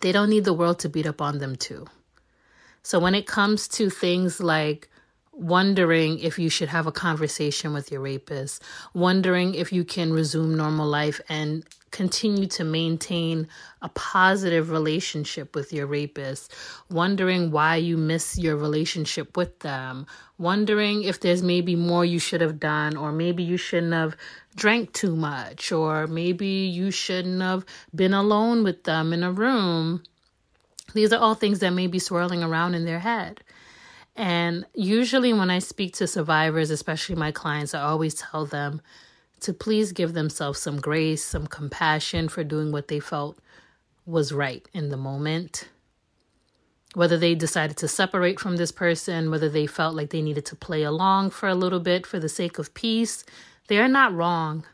they 0.00 0.12
don't 0.12 0.30
need 0.30 0.44
the 0.44 0.52
world 0.52 0.78
to 0.80 0.88
beat 0.88 1.06
up 1.06 1.20
on 1.22 1.38
them, 1.38 1.56
too. 1.56 1.86
So 2.86 3.00
when 3.00 3.16
it 3.16 3.26
comes 3.26 3.66
to 3.78 3.90
things 3.90 4.38
like 4.38 4.88
wondering 5.32 6.20
if 6.20 6.38
you 6.38 6.48
should 6.48 6.68
have 6.68 6.86
a 6.86 6.92
conversation 6.92 7.72
with 7.72 7.90
your 7.90 8.00
rapist, 8.00 8.62
wondering 8.94 9.56
if 9.56 9.72
you 9.72 9.82
can 9.82 10.12
resume 10.12 10.56
normal 10.56 10.86
life 10.86 11.20
and 11.28 11.64
continue 11.90 12.46
to 12.46 12.62
maintain 12.62 13.48
a 13.82 13.88
positive 13.88 14.70
relationship 14.70 15.56
with 15.56 15.72
your 15.72 15.88
rapist, 15.88 16.54
wondering 16.88 17.50
why 17.50 17.74
you 17.74 17.96
miss 17.96 18.38
your 18.38 18.54
relationship 18.54 19.36
with 19.36 19.58
them, 19.58 20.06
wondering 20.38 21.02
if 21.02 21.18
there's 21.18 21.42
maybe 21.42 21.74
more 21.74 22.04
you 22.04 22.20
should 22.20 22.40
have 22.40 22.60
done, 22.60 22.96
or 22.96 23.10
maybe 23.10 23.42
you 23.42 23.56
shouldn't 23.56 23.94
have 23.94 24.16
drank 24.54 24.92
too 24.92 25.16
much, 25.16 25.72
or 25.72 26.06
maybe 26.06 26.46
you 26.46 26.92
shouldn't 26.92 27.42
have 27.42 27.66
been 27.92 28.14
alone 28.14 28.62
with 28.62 28.84
them 28.84 29.12
in 29.12 29.24
a 29.24 29.32
room. 29.32 30.04
These 30.96 31.12
are 31.12 31.20
all 31.20 31.34
things 31.34 31.58
that 31.60 31.70
may 31.70 31.86
be 31.86 31.98
swirling 31.98 32.42
around 32.42 32.74
in 32.74 32.84
their 32.84 33.00
head. 33.00 33.42
And 34.16 34.64
usually, 34.74 35.32
when 35.34 35.50
I 35.50 35.58
speak 35.58 35.94
to 35.96 36.06
survivors, 36.06 36.70
especially 36.70 37.16
my 37.16 37.32
clients, 37.32 37.74
I 37.74 37.82
always 37.82 38.14
tell 38.14 38.46
them 38.46 38.80
to 39.40 39.52
please 39.52 39.92
give 39.92 40.14
themselves 40.14 40.58
some 40.58 40.80
grace, 40.80 41.22
some 41.22 41.46
compassion 41.46 42.28
for 42.28 42.42
doing 42.42 42.72
what 42.72 42.88
they 42.88 42.98
felt 42.98 43.38
was 44.06 44.32
right 44.32 44.66
in 44.72 44.88
the 44.88 44.96
moment. 44.96 45.68
Whether 46.94 47.18
they 47.18 47.34
decided 47.34 47.76
to 47.78 47.88
separate 47.88 48.40
from 48.40 48.56
this 48.56 48.72
person, 48.72 49.30
whether 49.30 49.50
they 49.50 49.66
felt 49.66 49.94
like 49.94 50.08
they 50.08 50.22
needed 50.22 50.46
to 50.46 50.56
play 50.56 50.82
along 50.82 51.30
for 51.30 51.46
a 51.46 51.54
little 51.54 51.80
bit 51.80 52.06
for 52.06 52.18
the 52.18 52.28
sake 52.30 52.58
of 52.58 52.72
peace, 52.72 53.22
they 53.68 53.78
are 53.78 53.88
not 53.88 54.14
wrong. 54.14 54.64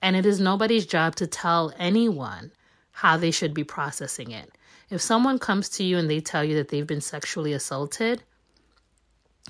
And 0.00 0.16
it 0.16 0.24
is 0.24 0.40
nobody's 0.40 0.86
job 0.86 1.16
to 1.16 1.26
tell 1.26 1.74
anyone 1.78 2.52
how 2.92 3.18
they 3.18 3.30
should 3.30 3.52
be 3.52 3.64
processing 3.64 4.30
it. 4.30 4.50
If 4.90 5.00
someone 5.00 5.38
comes 5.38 5.68
to 5.70 5.84
you 5.84 5.98
and 5.98 6.10
they 6.10 6.20
tell 6.20 6.42
you 6.42 6.56
that 6.56 6.68
they've 6.68 6.86
been 6.86 7.00
sexually 7.00 7.52
assaulted, 7.52 8.22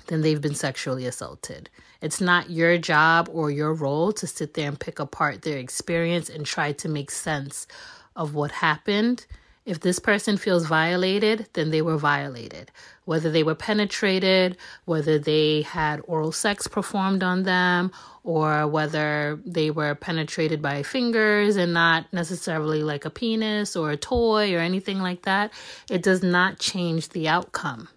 then 0.07 0.21
they've 0.21 0.41
been 0.41 0.55
sexually 0.55 1.05
assaulted. 1.05 1.69
It's 2.01 2.21
not 2.21 2.49
your 2.49 2.77
job 2.77 3.29
or 3.31 3.49
your 3.49 3.73
role 3.73 4.11
to 4.13 4.27
sit 4.27 4.53
there 4.53 4.67
and 4.67 4.79
pick 4.79 4.99
apart 4.99 5.41
their 5.41 5.57
experience 5.57 6.29
and 6.29 6.45
try 6.45 6.71
to 6.73 6.89
make 6.89 7.11
sense 7.11 7.67
of 8.15 8.35
what 8.35 8.51
happened. 8.51 9.25
If 9.65 9.79
this 9.79 9.99
person 9.99 10.37
feels 10.37 10.65
violated, 10.65 11.47
then 11.53 11.69
they 11.69 11.81
were 11.81 11.97
violated. 11.97 12.71
Whether 13.05 13.31
they 13.31 13.43
were 13.43 13.55
penetrated, 13.55 14.57
whether 14.85 15.19
they 15.19 15.61
had 15.61 16.01
oral 16.05 16.31
sex 16.31 16.67
performed 16.67 17.23
on 17.23 17.43
them, 17.43 17.91
or 18.23 18.67
whether 18.67 19.39
they 19.45 19.71
were 19.71 19.95
penetrated 19.95 20.61
by 20.61 20.83
fingers 20.83 21.55
and 21.55 21.73
not 21.73 22.05
necessarily 22.13 22.83
like 22.83 23.05
a 23.05 23.09
penis 23.09 23.75
or 23.75 23.91
a 23.91 23.97
toy 23.97 24.53
or 24.53 24.59
anything 24.59 24.99
like 24.99 25.23
that, 25.23 25.51
it 25.89 26.03
does 26.03 26.21
not 26.21 26.59
change 26.59 27.09
the 27.09 27.27
outcome. 27.27 27.87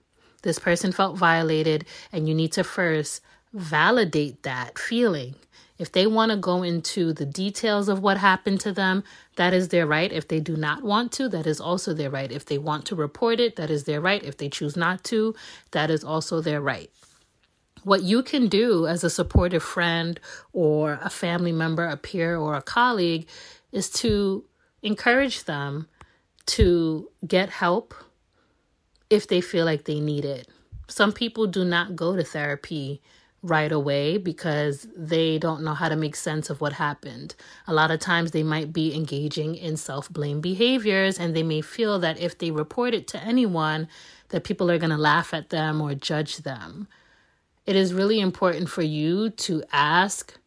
This 0.43 0.59
person 0.59 0.93
felt 0.93 1.17
violated, 1.17 1.87
and 2.13 2.29
you 2.29 2.35
need 2.35 2.53
to 2.53 2.65
first 2.65 3.23
validate 3.53 4.43
that 4.43 4.79
feeling. 4.79 5.35
If 5.79 5.91
they 5.91 6.07
want 6.07 6.31
to 6.31 6.37
go 6.37 6.63
into 6.63 7.13
the 7.13 7.27
details 7.27 7.89
of 7.89 8.01
what 8.01 8.17
happened 8.19 8.61
to 8.61 8.73
them, 8.73 9.03
that 9.37 9.53
is 9.53 9.69
their 9.69 9.87
right. 9.87 10.13
If 10.13 10.29
they 10.29 10.41
do 10.41 10.57
not 10.57 10.83
want 10.85 11.13
to, 11.13 11.29
that 11.31 11.47
is 11.47 11.61
also 11.61 11.93
their 11.93 12.11
right. 12.11 12.31
If 12.31 12.47
they 12.47 12.59
want 12.59 12.85
to 12.87 12.95
report 12.95 13.41
it, 13.41 13.57
that 13.57 13.71
is 13.71 13.85
their 13.85 14.01
right. 14.01 14.23
If 14.23 14.37
they 14.37 14.49
choose 14.49 14.77
not 14.77 15.03
to, 15.05 15.35
that 15.73 15.91
is 15.91 16.05
also 16.05 16.41
their 16.41 16.61
right. 16.61 16.91
What 17.85 18.03
you 18.03 18.23
can 18.23 18.49
do 18.49 18.87
as 18.87 19.05
a 19.05 19.11
supportive 19.11 19.63
friend 19.63 20.19
or 20.53 20.99
a 21.03 21.11
family 21.11 21.53
member, 21.53 21.87
a 21.87 21.97
peer, 21.97 22.37
or 22.37 22.55
a 22.55 22.63
colleague 22.63 23.29
is 23.73 23.91
to 23.91 24.45
encourage 24.83 25.45
them 25.45 25.87
to 26.47 27.11
get 27.27 27.51
help 27.51 27.95
if 29.11 29.29
they 29.29 29.41
feel 29.41 29.67
like 29.67 29.85
they 29.85 30.01
need 30.01 30.25
it. 30.25 30.49
Some 30.89 31.13
people 31.13 31.47
do 31.47 31.65
not 31.65 31.95
go 31.95 32.17
to 32.17 32.25
therapy 32.25 33.03
right 33.43 33.71
away 33.71 34.17
because 34.17 34.87
they 34.97 35.39
don't 35.39 35.63
know 35.63 35.75
how 35.75 35.91
to 35.91 35.97
make 35.97 36.17
sense 36.17 36.49
of 36.49 36.63
what 36.63 36.73
happened. 36.73 37.35
A 37.67 37.75
lot 37.75 37.91
of 37.91 38.01
times 38.01 38.31
they 38.31 38.43
might 38.43 38.73
be 38.73 38.95
engaging 38.95 39.55
in 39.55 39.77
self-blame 39.77 40.41
behaviors 40.41 41.19
and 41.19 41.37
they 41.37 41.43
may 41.43 41.61
feel 41.61 41.99
that 41.99 42.19
if 42.19 42.39
they 42.39 42.51
report 42.51 42.95
it 42.95 43.07
to 43.09 43.23
anyone 43.23 43.89
that 44.31 44.45
people 44.45 44.71
are 44.71 44.79
going 44.79 44.89
to 44.91 44.97
laugh 44.97 45.35
at 45.35 45.51
them 45.51 45.83
or 45.83 45.95
judge 45.95 46.39
them. 46.39 46.89
It 47.67 47.77
is 47.77 47.95
really 47.95 48.21
important 48.21 48.69
for 48.69 48.83
you 48.83 49.31
to 49.31 49.63
ask 49.73 50.39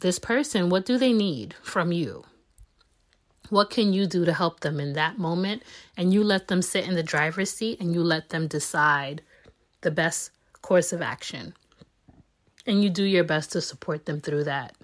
this 0.00 0.18
person 0.18 0.68
what 0.68 0.84
do 0.84 0.98
they 0.98 1.12
need 1.12 1.54
from 1.62 1.92
you? 1.92 2.24
What 3.50 3.70
can 3.70 3.92
you 3.92 4.06
do 4.06 4.24
to 4.24 4.32
help 4.32 4.60
them 4.60 4.80
in 4.80 4.94
that 4.94 5.18
moment? 5.18 5.62
And 5.96 6.12
you 6.12 6.24
let 6.24 6.48
them 6.48 6.62
sit 6.62 6.88
in 6.88 6.94
the 6.94 7.02
driver's 7.02 7.52
seat 7.52 7.80
and 7.80 7.92
you 7.94 8.02
let 8.02 8.30
them 8.30 8.48
decide 8.48 9.22
the 9.82 9.90
best 9.90 10.30
course 10.62 10.92
of 10.92 11.02
action. 11.02 11.54
And 12.66 12.82
you 12.82 12.90
do 12.90 13.04
your 13.04 13.24
best 13.24 13.52
to 13.52 13.60
support 13.60 14.06
them 14.06 14.20
through 14.20 14.44
that. 14.44 14.74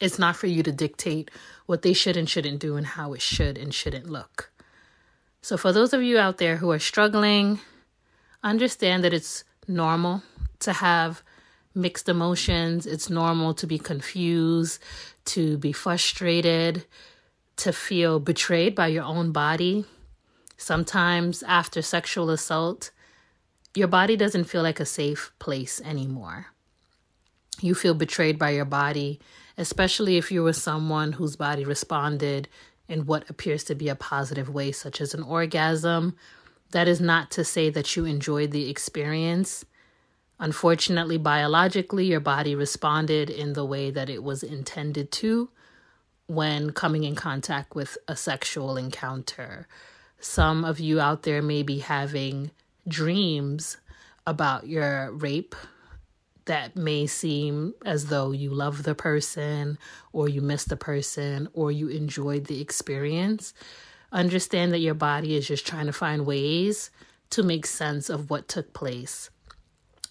It's 0.00 0.18
not 0.18 0.36
for 0.36 0.46
you 0.46 0.62
to 0.62 0.72
dictate 0.72 1.30
what 1.66 1.82
they 1.82 1.92
should 1.92 2.16
and 2.16 2.28
shouldn't 2.28 2.60
do 2.60 2.76
and 2.76 2.86
how 2.86 3.12
it 3.12 3.20
should 3.20 3.58
and 3.58 3.74
shouldn't 3.74 4.08
look. 4.08 4.50
So, 5.42 5.56
for 5.56 5.72
those 5.72 5.92
of 5.92 6.02
you 6.02 6.18
out 6.18 6.38
there 6.38 6.56
who 6.56 6.70
are 6.70 6.78
struggling, 6.78 7.60
understand 8.42 9.02
that 9.04 9.14
it's 9.14 9.44
normal 9.68 10.22
to 10.60 10.72
have 10.72 11.22
mixed 11.74 12.08
emotions. 12.08 12.86
It's 12.86 13.10
normal 13.10 13.54
to 13.54 13.66
be 13.66 13.78
confused, 13.78 14.82
to 15.26 15.58
be 15.58 15.72
frustrated, 15.72 16.84
to 17.56 17.72
feel 17.72 18.20
betrayed 18.20 18.74
by 18.74 18.88
your 18.88 19.04
own 19.04 19.32
body. 19.32 19.84
Sometimes 20.56 21.42
after 21.44 21.82
sexual 21.82 22.30
assault, 22.30 22.90
your 23.74 23.88
body 23.88 24.16
doesn't 24.16 24.44
feel 24.44 24.62
like 24.62 24.80
a 24.80 24.86
safe 24.86 25.32
place 25.38 25.80
anymore. 25.84 26.46
You 27.60 27.74
feel 27.74 27.94
betrayed 27.94 28.38
by 28.38 28.50
your 28.50 28.64
body, 28.64 29.20
especially 29.56 30.16
if 30.16 30.30
you 30.32 30.42
were 30.42 30.52
someone 30.52 31.12
whose 31.12 31.36
body 31.36 31.64
responded 31.64 32.48
in 32.88 33.06
what 33.06 33.28
appears 33.28 33.64
to 33.64 33.74
be 33.74 33.88
a 33.88 33.94
positive 33.94 34.48
way, 34.48 34.72
such 34.72 35.00
as 35.00 35.14
an 35.14 35.22
orgasm. 35.22 36.16
That 36.72 36.88
is 36.88 37.00
not 37.00 37.30
to 37.32 37.44
say 37.44 37.70
that 37.70 37.96
you 37.96 38.04
enjoyed 38.04 38.50
the 38.50 38.68
experience. 38.68 39.64
Unfortunately, 40.38 41.18
biologically, 41.18 42.06
your 42.06 42.20
body 42.20 42.54
responded 42.54 43.30
in 43.30 43.54
the 43.54 43.64
way 43.64 43.90
that 43.90 44.10
it 44.10 44.22
was 44.22 44.42
intended 44.42 45.10
to 45.12 45.50
when 46.26 46.70
coming 46.70 47.04
in 47.04 47.14
contact 47.14 47.74
with 47.74 47.96
a 48.06 48.14
sexual 48.14 48.76
encounter. 48.76 49.66
Some 50.20 50.64
of 50.64 50.78
you 50.78 51.00
out 51.00 51.22
there 51.22 51.42
may 51.42 51.62
be 51.62 51.78
having 51.78 52.50
dreams 52.86 53.78
about 54.26 54.66
your 54.66 55.10
rape 55.12 55.56
that 56.44 56.76
may 56.76 57.06
seem 57.06 57.74
as 57.84 58.06
though 58.06 58.32
you 58.32 58.50
love 58.50 58.82
the 58.82 58.94
person 58.94 59.78
or 60.12 60.28
you 60.28 60.40
miss 60.40 60.64
the 60.64 60.76
person 60.76 61.48
or 61.52 61.70
you 61.70 61.88
enjoyed 61.88 62.46
the 62.46 62.60
experience. 62.60 63.54
Understand 64.12 64.72
that 64.72 64.78
your 64.78 64.94
body 64.94 65.36
is 65.36 65.46
just 65.46 65.66
trying 65.66 65.86
to 65.86 65.92
find 65.92 66.26
ways 66.26 66.90
to 67.30 67.42
make 67.42 67.66
sense 67.66 68.08
of 68.08 68.30
what 68.30 68.48
took 68.48 68.72
place. 68.72 69.30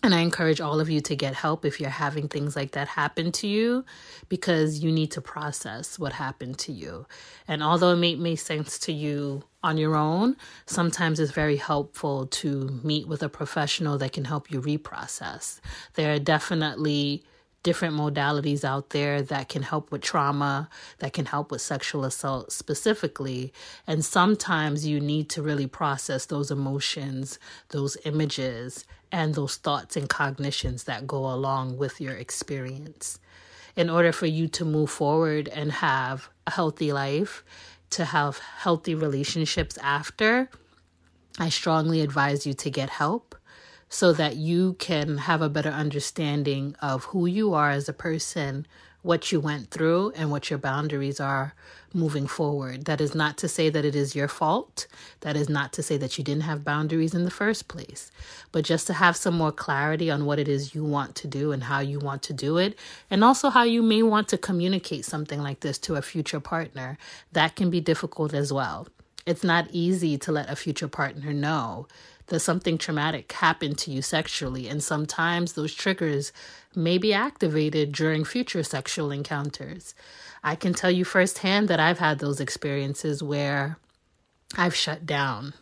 And 0.04 0.14
I 0.14 0.20
encourage 0.20 0.62
all 0.62 0.80
of 0.80 0.90
you 0.90 1.02
to 1.02 1.16
get 1.16 1.34
help 1.34 1.66
if 1.66 1.82
you're 1.82 1.90
having 1.90 2.28
things 2.28 2.56
like 2.56 2.72
that 2.72 2.88
happen 2.88 3.32
to 3.34 3.48
you 3.48 3.84
because 4.30 4.80
you 4.80 4.92
need 4.92 5.12
to 5.12 5.22
process 5.22 5.98
what 5.98 6.14
happened 6.14 6.60
to 6.60 6.72
you. 6.72 7.08
And 7.48 7.64
although 7.64 7.94
it 7.94 7.98
may 7.98 8.16
make 8.16 8.40
sense 8.40 8.78
to 8.80 8.94
you 8.94 9.44
on 9.64 9.78
your 9.78 9.96
own, 9.96 10.38
sometimes 10.68 11.20
it's 11.20 11.32
very 11.32 11.58
helpful 11.58 12.28
to 12.28 12.80
meet 12.84 13.08
with 13.08 13.24
a 13.24 13.30
professional 13.30 13.98
that 13.98 14.14
can 14.14 14.26
help 14.26 14.52
you 14.52 14.62
reprocess. 14.62 15.60
There 15.96 16.14
are 16.14 16.20
definitely 16.20 17.24
different 17.68 17.98
modalities 17.98 18.64
out 18.64 18.92
there 18.92 19.22
that 19.22 19.50
can 19.50 19.62
help 19.62 19.92
with 19.92 20.02
trauma, 20.02 20.70
that 21.00 21.12
can 21.12 21.26
help 21.26 21.52
with 21.52 21.60
sexual 21.60 22.06
assault 22.06 22.50
specifically. 22.50 23.52
And 23.86 24.06
sometimes 24.06 24.88
you 24.88 25.02
need 25.02 25.28
to 25.32 25.42
really 25.42 25.68
process 25.68 26.28
those 26.28 26.50
emotions, 26.50 27.40
those 27.72 27.98
images, 28.06 28.86
and 29.12 29.36
those 29.36 29.58
thoughts 29.58 29.98
and 29.98 30.08
cognitions 30.08 30.86
that 30.86 31.08
go 31.08 31.26
along 31.30 31.78
with 31.78 32.00
your 32.00 32.14
experience. 32.14 33.20
In 33.76 33.90
order 33.90 34.14
for 34.14 34.28
you 34.28 34.48
to 34.48 34.64
move 34.64 34.90
forward 34.90 35.50
and 35.50 35.70
have 35.74 36.30
a 36.48 36.52
healthy 36.52 36.94
life, 36.94 37.44
to 37.90 38.06
have 38.06 38.38
healthy 38.38 38.96
relationships 38.96 39.78
after, 39.80 40.50
I 41.38 41.50
strongly 41.50 42.00
advise 42.00 42.48
you 42.48 42.54
to 42.54 42.70
get 42.70 42.90
help 42.90 43.36
so 43.90 44.14
that 44.14 44.36
you 44.36 44.74
can 44.80 45.18
have 45.20 45.42
a 45.42 45.50
better 45.50 45.70
understanding 45.70 46.76
of 46.82 47.06
who 47.06 47.26
you 47.26 47.54
are 47.54 47.72
as 47.72 47.88
a 47.88 47.94
person, 47.94 48.66
what 49.02 49.32
you 49.32 49.40
went 49.40 49.72
through, 49.72 50.12
and 50.16 50.30
what 50.32 50.50
your 50.50 50.60
boundaries 50.60 51.20
are 51.20 51.54
moving 51.94 52.28
forward. 52.28 52.86
That 52.86 53.00
is 53.00 53.16
not 53.16 53.38
to 53.38 53.48
say 53.48 53.70
that 53.70 53.86
it 53.86 53.96
is 53.96 54.16
your 54.16 54.28
fault. 54.28 54.88
That 55.22 55.38
is 55.38 55.48
not 55.48 55.72
to 55.74 55.84
say 55.84 55.98
that 55.98 56.18
you 56.18 56.24
didn't 56.24 56.44
have 56.44 56.66
boundaries 56.66 57.16
in 57.16 57.24
the 57.24 57.32
first 57.32 57.70
place, 57.70 58.12
but 58.52 58.66
just 58.66 58.88
to 58.88 58.94
have 58.94 59.16
some 59.16 59.38
more 59.38 59.54
clarity 59.54 60.12
on 60.12 60.26
what 60.26 60.40
it 60.40 60.50
is 60.50 60.76
you 60.76 60.84
want 60.84 61.16
to 61.16 61.28
do 61.28 61.54
and 61.54 61.64
how 61.64 61.80
you 61.80 62.00
want 62.00 62.22
to 62.24 62.34
do 62.34 62.58
it, 62.58 62.78
and 63.10 63.24
also 63.24 63.50
how 63.50 63.64
you 63.64 63.82
may 63.82 64.04
want 64.04 64.28
to 64.30 64.38
communicate 64.38 65.06
something 65.06 65.42
like 65.42 65.62
this 65.62 65.78
to 65.80 65.96
a 65.96 66.02
future 66.02 66.42
partner. 66.42 66.98
That 67.32 67.56
can 67.56 67.70
be 67.70 67.80
difficult 67.80 68.34
as 68.34 68.52
well 68.52 68.88
It's 69.28 69.44
not 69.44 69.68
easy 69.72 70.18
to 70.20 70.32
let 70.32 70.50
a 70.50 70.56
future 70.56 70.88
partner 70.88 71.34
know 71.34 71.88
that 72.28 72.40
something 72.40 72.78
traumatic 72.78 73.32
happened 73.32 73.78
to 73.80 73.92
you 73.92 74.02
sexually, 74.02 74.68
and 74.68 74.84
sometimes 74.84 75.54
those 75.54 75.74
triggers 75.74 76.32
may 76.76 76.98
be 76.98 77.14
activated 77.14 77.92
during 77.92 78.24
future 78.24 78.64
sexual 78.64 79.12
encounters. 79.12 79.96
I 80.44 80.56
can 80.56 80.74
tell 80.74 80.92
you 80.92 81.06
firsthand 81.06 81.68
that 81.68 81.80
I've 81.80 82.00
had 82.00 82.20
those 82.20 82.40
experiences 82.40 83.24
where 83.24 83.78
I've 84.56 84.76
shut 84.76 85.06
down 85.06 85.54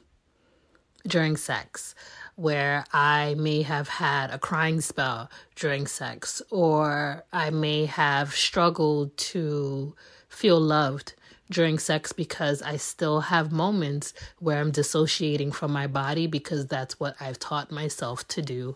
during 1.07 1.37
sex, 1.37 1.95
where 2.35 2.85
I 2.91 3.35
may 3.37 3.61
have 3.61 3.87
had 3.87 4.31
a 4.31 4.39
crying 4.39 4.81
spell 4.81 5.29
during 5.55 5.87
sex, 5.87 6.41
or 6.49 7.23
I 7.31 7.49
may 7.51 7.85
have 7.85 8.35
struggled 8.35 9.15
to 9.17 9.95
feel 10.27 10.59
loved 10.59 11.13
during 11.49 11.77
sex 11.77 12.11
because 12.11 12.61
I 12.61 12.77
still 12.77 13.21
have 13.21 13.51
moments 13.51 14.13
where 14.39 14.59
I'm 14.59 14.71
dissociating 14.71 15.51
from 15.51 15.71
my 15.71 15.87
body 15.87 16.27
because 16.27 16.65
that's 16.65 16.99
what 16.99 17.15
I've 17.19 17.39
taught 17.39 17.71
myself 17.71 18.27
to 18.29 18.41
do 18.41 18.75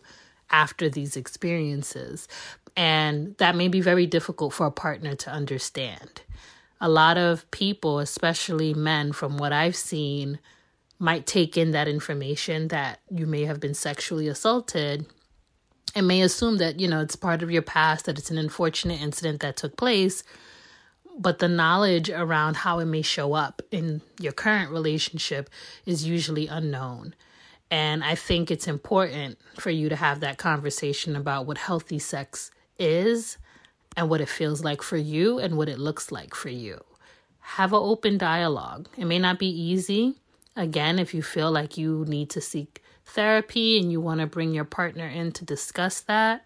after 0.51 0.89
these 0.89 1.17
experiences. 1.17 2.27
And 2.75 3.35
that 3.37 3.55
may 3.55 3.67
be 3.67 3.81
very 3.81 4.05
difficult 4.05 4.53
for 4.53 4.67
a 4.67 4.71
partner 4.71 5.15
to 5.15 5.31
understand. 5.31 6.21
A 6.81 6.89
lot 6.89 7.17
of 7.17 7.49
people, 7.51 7.99
especially 7.99 8.73
men, 8.73 9.11
from 9.11 9.37
what 9.37 9.51
I've 9.51 9.75
seen, 9.75 10.39
might 10.99 11.25
take 11.25 11.57
in 11.57 11.71
that 11.71 11.87
information 11.87 12.67
that 12.69 12.99
you 13.09 13.25
may 13.25 13.45
have 13.45 13.59
been 13.59 13.73
sexually 13.73 14.27
assaulted 14.27 15.05
and 15.95 16.07
may 16.07 16.21
assume 16.21 16.57
that, 16.57 16.79
you 16.79 16.87
know, 16.87 17.01
it's 17.01 17.15
part 17.15 17.41
of 17.41 17.51
your 17.51 17.61
past, 17.61 18.05
that 18.05 18.17
it's 18.17 18.31
an 18.31 18.37
unfortunate 18.37 19.01
incident 19.01 19.39
that 19.41 19.57
took 19.57 19.75
place 19.75 20.23
but 21.19 21.39
the 21.39 21.49
knowledge 21.49 22.09
around 22.09 22.55
how 22.55 22.79
it 22.79 22.85
may 22.85 23.01
show 23.01 23.33
up 23.33 23.61
in 23.71 24.01
your 24.19 24.31
current 24.31 24.71
relationship 24.71 25.49
is 25.85 26.07
usually 26.07 26.47
unknown. 26.47 27.13
And 27.69 28.03
I 28.03 28.15
think 28.15 28.49
it's 28.49 28.67
important 28.67 29.37
for 29.59 29.69
you 29.69 29.89
to 29.89 29.97
have 29.97 30.21
that 30.21 30.37
conversation 30.37 31.17
about 31.17 31.45
what 31.45 31.57
healthy 31.57 31.99
sex 31.99 32.51
is 32.79 33.37
and 33.97 34.09
what 34.09 34.21
it 34.21 34.29
feels 34.29 34.63
like 34.63 34.81
for 34.81 34.97
you 34.97 35.39
and 35.39 35.57
what 35.57 35.67
it 35.69 35.77
looks 35.77 36.09
like 36.09 36.33
for 36.33 36.49
you. 36.49 36.81
Have 37.41 37.73
an 37.73 37.79
open 37.81 38.17
dialogue. 38.17 38.87
It 38.97 39.05
may 39.05 39.19
not 39.19 39.39
be 39.39 39.49
easy. 39.49 40.15
Again, 40.55 40.99
if 40.99 41.13
you 41.13 41.21
feel 41.21 41.51
like 41.51 41.77
you 41.77 42.05
need 42.07 42.29
to 42.31 42.41
seek 42.41 42.81
therapy 43.05 43.77
and 43.79 43.91
you 43.91 43.99
want 43.99 44.21
to 44.21 44.27
bring 44.27 44.53
your 44.53 44.65
partner 44.65 45.07
in 45.07 45.33
to 45.33 45.45
discuss 45.45 45.99
that, 46.01 46.45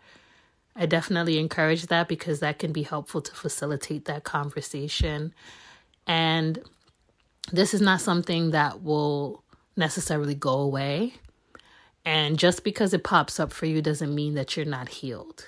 I 0.75 0.85
definitely 0.85 1.37
encourage 1.37 1.87
that 1.87 2.07
because 2.07 2.39
that 2.39 2.59
can 2.59 2.71
be 2.71 2.83
helpful 2.83 3.21
to 3.21 3.35
facilitate 3.35 4.05
that 4.05 4.23
conversation. 4.23 5.33
And 6.07 6.59
this 7.51 7.73
is 7.73 7.81
not 7.81 8.01
something 8.01 8.51
that 8.51 8.81
will 8.81 9.43
necessarily 9.75 10.35
go 10.35 10.59
away. 10.59 11.13
And 12.05 12.37
just 12.37 12.63
because 12.63 12.93
it 12.93 13.03
pops 13.03 13.39
up 13.39 13.53
for 13.53 13.65
you 13.65 13.81
doesn't 13.81 14.13
mean 14.13 14.33
that 14.33 14.57
you're 14.57 14.65
not 14.65 14.89
healed. 14.89 15.45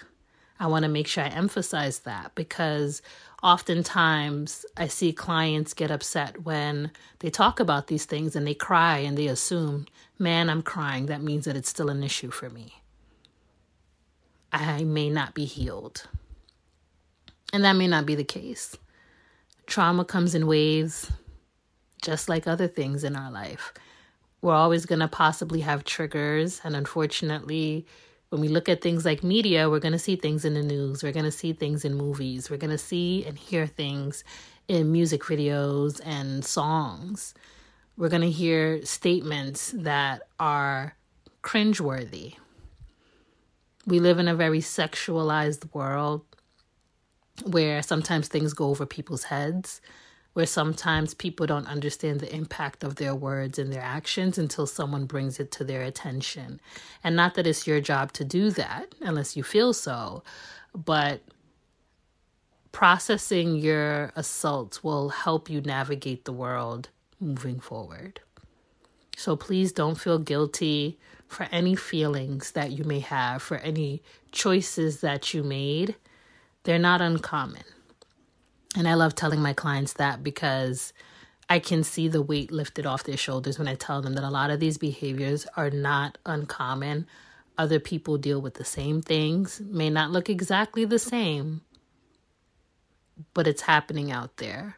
I 0.59 0.67
want 0.67 0.83
to 0.83 0.89
make 0.89 1.07
sure 1.07 1.23
I 1.23 1.27
emphasize 1.27 1.99
that 1.99 2.33
because 2.35 3.01
oftentimes 3.43 4.65
I 4.77 4.87
see 4.87 5.11
clients 5.11 5.73
get 5.73 5.91
upset 5.91 6.43
when 6.43 6.91
they 7.19 7.29
talk 7.29 7.59
about 7.59 7.87
these 7.87 8.05
things 8.05 8.35
and 8.35 8.47
they 8.47 8.53
cry 8.53 8.99
and 8.99 9.17
they 9.17 9.27
assume, 9.27 9.87
man, 10.17 10.49
I'm 10.49 10.61
crying. 10.61 11.07
That 11.07 11.21
means 11.21 11.45
that 11.45 11.57
it's 11.57 11.69
still 11.69 11.89
an 11.89 12.03
issue 12.03 12.31
for 12.31 12.49
me. 12.49 12.81
I 14.55 14.83
may 14.83 15.09
not 15.09 15.33
be 15.33 15.45
healed. 15.45 16.07
And 17.53 17.63
that 17.63 17.75
may 17.75 17.87
not 17.87 18.05
be 18.05 18.15
the 18.15 18.23
case. 18.23 18.77
Trauma 19.67 20.05
comes 20.05 20.35
in 20.35 20.47
waves, 20.47 21.11
just 22.01 22.29
like 22.29 22.47
other 22.47 22.67
things 22.67 23.03
in 23.03 23.15
our 23.15 23.31
life. 23.31 23.73
We're 24.41 24.53
always 24.53 24.85
going 24.85 24.99
to 24.99 25.07
possibly 25.07 25.61
have 25.61 25.83
triggers. 25.83 26.61
And 26.63 26.75
unfortunately, 26.75 27.85
when 28.29 28.41
we 28.41 28.47
look 28.47 28.69
at 28.69 28.81
things 28.81 29.05
like 29.05 29.23
media, 29.23 29.69
we're 29.69 29.79
going 29.79 29.93
to 29.93 29.99
see 29.99 30.15
things 30.15 30.45
in 30.45 30.53
the 30.53 30.63
news, 30.63 31.03
we're 31.03 31.11
going 31.11 31.25
to 31.25 31.31
see 31.31 31.53
things 31.53 31.85
in 31.85 31.95
movies, 31.95 32.49
we're 32.49 32.57
going 32.57 32.71
to 32.71 32.77
see 32.77 33.23
and 33.25 33.37
hear 33.37 33.65
things 33.67 34.23
in 34.67 34.91
music 34.91 35.23
videos 35.23 36.01
and 36.03 36.43
songs. 36.43 37.33
We're 37.97 38.09
going 38.09 38.23
to 38.23 38.31
hear 38.31 38.83
statements 38.85 39.71
that 39.75 40.23
are 40.39 40.95
cringeworthy 41.43 42.35
we 43.85 43.99
live 43.99 44.19
in 44.19 44.27
a 44.27 44.35
very 44.35 44.59
sexualized 44.59 45.73
world 45.73 46.23
where 47.43 47.81
sometimes 47.83 48.27
things 48.27 48.53
go 48.53 48.69
over 48.69 48.85
people's 48.85 49.25
heads, 49.25 49.81
where 50.33 50.45
sometimes 50.45 51.13
people 51.13 51.45
don't 51.45 51.67
understand 51.67 52.19
the 52.19 52.33
impact 52.33 52.83
of 52.83 52.95
their 52.95 53.15
words 53.15 53.59
and 53.59 53.71
their 53.71 53.81
actions 53.81 54.37
until 54.37 54.65
someone 54.65 55.05
brings 55.05 55.39
it 55.39 55.51
to 55.51 55.63
their 55.63 55.81
attention. 55.81 56.59
And 57.03 57.15
not 57.15 57.35
that 57.35 57.47
it's 57.47 57.67
your 57.67 57.79
job 57.79 58.11
to 58.13 58.25
do 58.25 58.49
that 58.51 58.95
unless 59.01 59.37
you 59.37 59.43
feel 59.43 59.73
so, 59.73 60.23
but 60.73 61.21
processing 62.71 63.55
your 63.55 64.11
assaults 64.15 64.83
will 64.83 65.09
help 65.09 65.49
you 65.49 65.61
navigate 65.61 66.25
the 66.25 66.33
world 66.33 66.89
moving 67.19 67.59
forward. 67.59 68.19
So 69.15 69.35
please 69.35 69.71
don't 69.71 69.95
feel 69.95 70.19
guilty 70.19 70.99
for 71.27 71.47
any 71.51 71.75
feelings 71.75 72.51
that 72.51 72.71
you 72.71 72.83
may 72.83 72.99
have, 72.99 73.41
for 73.41 73.57
any 73.57 74.01
choices 74.31 75.01
that 75.01 75.33
you 75.33 75.43
made. 75.43 75.95
They're 76.63 76.79
not 76.79 77.01
uncommon. 77.01 77.63
And 78.77 78.87
I 78.87 78.95
love 78.95 79.15
telling 79.15 79.41
my 79.41 79.53
clients 79.53 79.93
that 79.93 80.23
because 80.23 80.93
I 81.49 81.59
can 81.59 81.83
see 81.83 82.07
the 82.07 82.21
weight 82.21 82.51
lifted 82.51 82.85
off 82.85 83.03
their 83.03 83.17
shoulders 83.17 83.57
when 83.57 83.67
I 83.67 83.75
tell 83.75 84.01
them 84.01 84.13
that 84.13 84.23
a 84.23 84.29
lot 84.29 84.49
of 84.49 84.59
these 84.59 84.77
behaviors 84.77 85.45
are 85.55 85.69
not 85.69 86.17
uncommon. 86.25 87.07
Other 87.57 87.79
people 87.79 88.17
deal 88.17 88.41
with 88.41 88.55
the 88.55 88.65
same 88.65 89.01
things, 89.01 89.61
may 89.61 89.89
not 89.89 90.11
look 90.11 90.29
exactly 90.29 90.83
the 90.83 90.99
same, 90.99 91.61
but 93.33 93.47
it's 93.47 93.61
happening 93.61 94.11
out 94.11 94.37
there. 94.37 94.77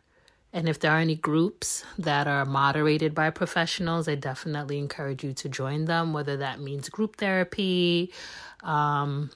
And 0.58 0.67
if 0.67 0.80
there 0.80 0.91
are 0.91 0.98
any 0.98 1.13
groups 1.13 1.86
that 2.00 2.28
are 2.28 2.43
moderated 2.43 3.13
by 3.13 3.30
professionals, 3.30 4.08
I 4.08 4.15
definitely 4.15 4.80
encourage 4.80 5.24
you 5.24 5.32
to 5.34 5.48
join 5.48 5.86
them, 5.86 6.13
whether 6.13 6.38
that 6.38 6.60
means 6.60 6.89
group 6.89 7.17
therapy, 7.17 8.12
um, 8.63 9.30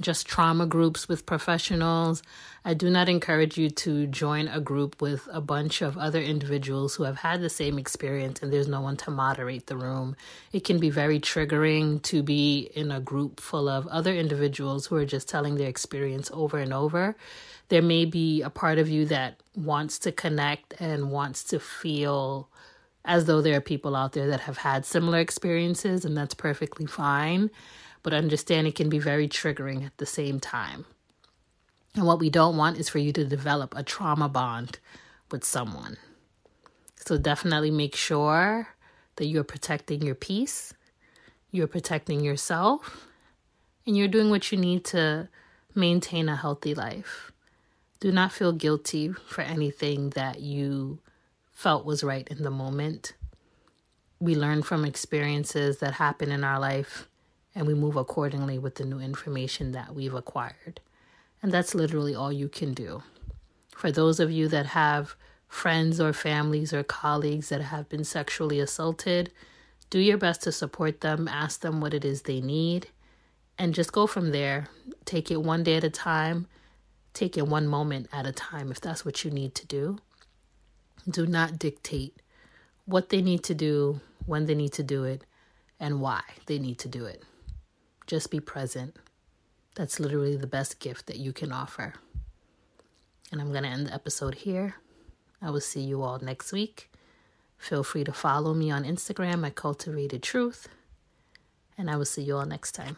just 0.00 0.28
trauma 0.28 0.66
groups 0.66 1.08
with 1.08 1.26
professionals. 1.26 2.22
I 2.64 2.72
do 2.74 2.88
not 2.88 3.08
encourage 3.08 3.58
you 3.58 3.68
to 3.70 4.06
join 4.06 4.46
a 4.46 4.60
group 4.60 5.02
with 5.02 5.28
a 5.32 5.40
bunch 5.40 5.82
of 5.82 5.98
other 5.98 6.20
individuals 6.20 6.94
who 6.94 7.02
have 7.02 7.18
had 7.18 7.40
the 7.40 7.50
same 7.50 7.76
experience 7.76 8.42
and 8.42 8.52
there's 8.52 8.68
no 8.68 8.80
one 8.80 8.96
to 8.98 9.10
moderate 9.10 9.66
the 9.66 9.76
room. 9.76 10.14
It 10.52 10.62
can 10.62 10.78
be 10.78 10.88
very 10.88 11.18
triggering 11.18 12.00
to 12.02 12.22
be 12.22 12.70
in 12.76 12.92
a 12.92 13.00
group 13.00 13.40
full 13.40 13.68
of 13.68 13.88
other 13.88 14.14
individuals 14.14 14.86
who 14.86 14.94
are 14.94 15.04
just 15.04 15.28
telling 15.28 15.56
their 15.56 15.68
experience 15.68 16.30
over 16.32 16.58
and 16.58 16.72
over 16.72 17.16
there 17.72 17.80
may 17.80 18.04
be 18.04 18.42
a 18.42 18.50
part 18.50 18.78
of 18.78 18.90
you 18.90 19.06
that 19.06 19.42
wants 19.56 19.98
to 19.98 20.12
connect 20.12 20.78
and 20.78 21.10
wants 21.10 21.42
to 21.42 21.58
feel 21.58 22.50
as 23.02 23.24
though 23.24 23.40
there 23.40 23.56
are 23.56 23.62
people 23.62 23.96
out 23.96 24.12
there 24.12 24.26
that 24.26 24.40
have 24.40 24.58
had 24.58 24.84
similar 24.84 25.18
experiences, 25.18 26.04
and 26.04 26.14
that's 26.14 26.34
perfectly 26.34 26.84
fine. 26.84 27.50
But 28.02 28.12
understand 28.12 28.66
it 28.66 28.74
can 28.74 28.90
be 28.90 28.98
very 28.98 29.26
triggering 29.26 29.86
at 29.86 29.96
the 29.96 30.04
same 30.04 30.38
time. 30.38 30.84
And 31.94 32.06
what 32.06 32.18
we 32.18 32.28
don't 32.28 32.58
want 32.58 32.76
is 32.76 32.90
for 32.90 32.98
you 32.98 33.10
to 33.14 33.24
develop 33.24 33.74
a 33.74 33.82
trauma 33.82 34.28
bond 34.28 34.78
with 35.30 35.42
someone. 35.42 35.96
So 36.96 37.16
definitely 37.16 37.70
make 37.70 37.96
sure 37.96 38.68
that 39.16 39.24
you're 39.24 39.44
protecting 39.44 40.02
your 40.02 40.14
peace, 40.14 40.74
you're 41.50 41.66
protecting 41.66 42.20
yourself, 42.22 43.08
and 43.86 43.96
you're 43.96 44.08
doing 44.08 44.28
what 44.28 44.52
you 44.52 44.58
need 44.58 44.84
to 44.84 45.30
maintain 45.74 46.28
a 46.28 46.36
healthy 46.36 46.74
life. 46.74 47.31
Do 48.02 48.10
not 48.10 48.32
feel 48.32 48.50
guilty 48.50 49.12
for 49.28 49.42
anything 49.42 50.10
that 50.10 50.40
you 50.40 50.98
felt 51.52 51.86
was 51.86 52.02
right 52.02 52.26
in 52.26 52.42
the 52.42 52.50
moment. 52.50 53.12
We 54.18 54.34
learn 54.34 54.64
from 54.64 54.84
experiences 54.84 55.78
that 55.78 55.94
happen 55.94 56.32
in 56.32 56.42
our 56.42 56.58
life 56.58 57.08
and 57.54 57.64
we 57.64 57.74
move 57.74 57.94
accordingly 57.94 58.58
with 58.58 58.74
the 58.74 58.84
new 58.84 58.98
information 58.98 59.70
that 59.70 59.94
we've 59.94 60.14
acquired. 60.14 60.80
And 61.40 61.52
that's 61.52 61.76
literally 61.76 62.12
all 62.12 62.32
you 62.32 62.48
can 62.48 62.74
do. 62.74 63.04
For 63.70 63.92
those 63.92 64.18
of 64.18 64.32
you 64.32 64.48
that 64.48 64.66
have 64.66 65.14
friends 65.46 66.00
or 66.00 66.12
families 66.12 66.72
or 66.72 66.82
colleagues 66.82 67.50
that 67.50 67.60
have 67.60 67.88
been 67.88 68.02
sexually 68.02 68.58
assaulted, 68.58 69.32
do 69.90 70.00
your 70.00 70.18
best 70.18 70.42
to 70.42 70.50
support 70.50 71.02
them, 71.02 71.28
ask 71.28 71.60
them 71.60 71.80
what 71.80 71.94
it 71.94 72.04
is 72.04 72.22
they 72.22 72.40
need, 72.40 72.88
and 73.56 73.72
just 73.72 73.92
go 73.92 74.08
from 74.08 74.32
there. 74.32 74.66
Take 75.04 75.30
it 75.30 75.44
one 75.44 75.62
day 75.62 75.76
at 75.76 75.84
a 75.84 75.88
time 75.88 76.48
Take 77.14 77.36
it 77.36 77.46
one 77.46 77.66
moment 77.66 78.08
at 78.12 78.26
a 78.26 78.32
time 78.32 78.70
if 78.70 78.80
that's 78.80 79.04
what 79.04 79.24
you 79.24 79.30
need 79.30 79.54
to 79.56 79.66
do. 79.66 79.98
Do 81.08 81.26
not 81.26 81.58
dictate 81.58 82.22
what 82.84 83.10
they 83.10 83.20
need 83.22 83.44
to 83.44 83.54
do, 83.54 84.00
when 84.26 84.46
they 84.46 84.54
need 84.54 84.72
to 84.74 84.82
do 84.82 85.04
it, 85.04 85.22
and 85.78 86.00
why 86.00 86.22
they 86.46 86.58
need 86.58 86.78
to 86.78 86.88
do 86.88 87.04
it. 87.04 87.22
Just 88.06 88.30
be 88.30 88.40
present. 88.40 88.96
That's 89.74 89.98
literally 89.98 90.36
the 90.36 90.46
best 90.46 90.80
gift 90.80 91.06
that 91.06 91.18
you 91.18 91.32
can 91.32 91.52
offer. 91.52 91.94
And 93.30 93.40
I'm 93.40 93.50
going 93.50 93.64
to 93.64 93.68
end 93.68 93.86
the 93.86 93.94
episode 93.94 94.34
here. 94.36 94.76
I 95.40 95.50
will 95.50 95.60
see 95.60 95.80
you 95.80 96.02
all 96.02 96.18
next 96.18 96.52
week. 96.52 96.90
Feel 97.56 97.82
free 97.82 98.04
to 98.04 98.12
follow 98.12 98.54
me 98.54 98.70
on 98.70 98.84
Instagram 98.84 99.46
at 99.46 99.54
Cultivated 99.54 100.22
Truth. 100.22 100.68
And 101.78 101.90
I 101.90 101.96
will 101.96 102.04
see 102.04 102.22
you 102.22 102.36
all 102.36 102.46
next 102.46 102.72
time. 102.72 102.96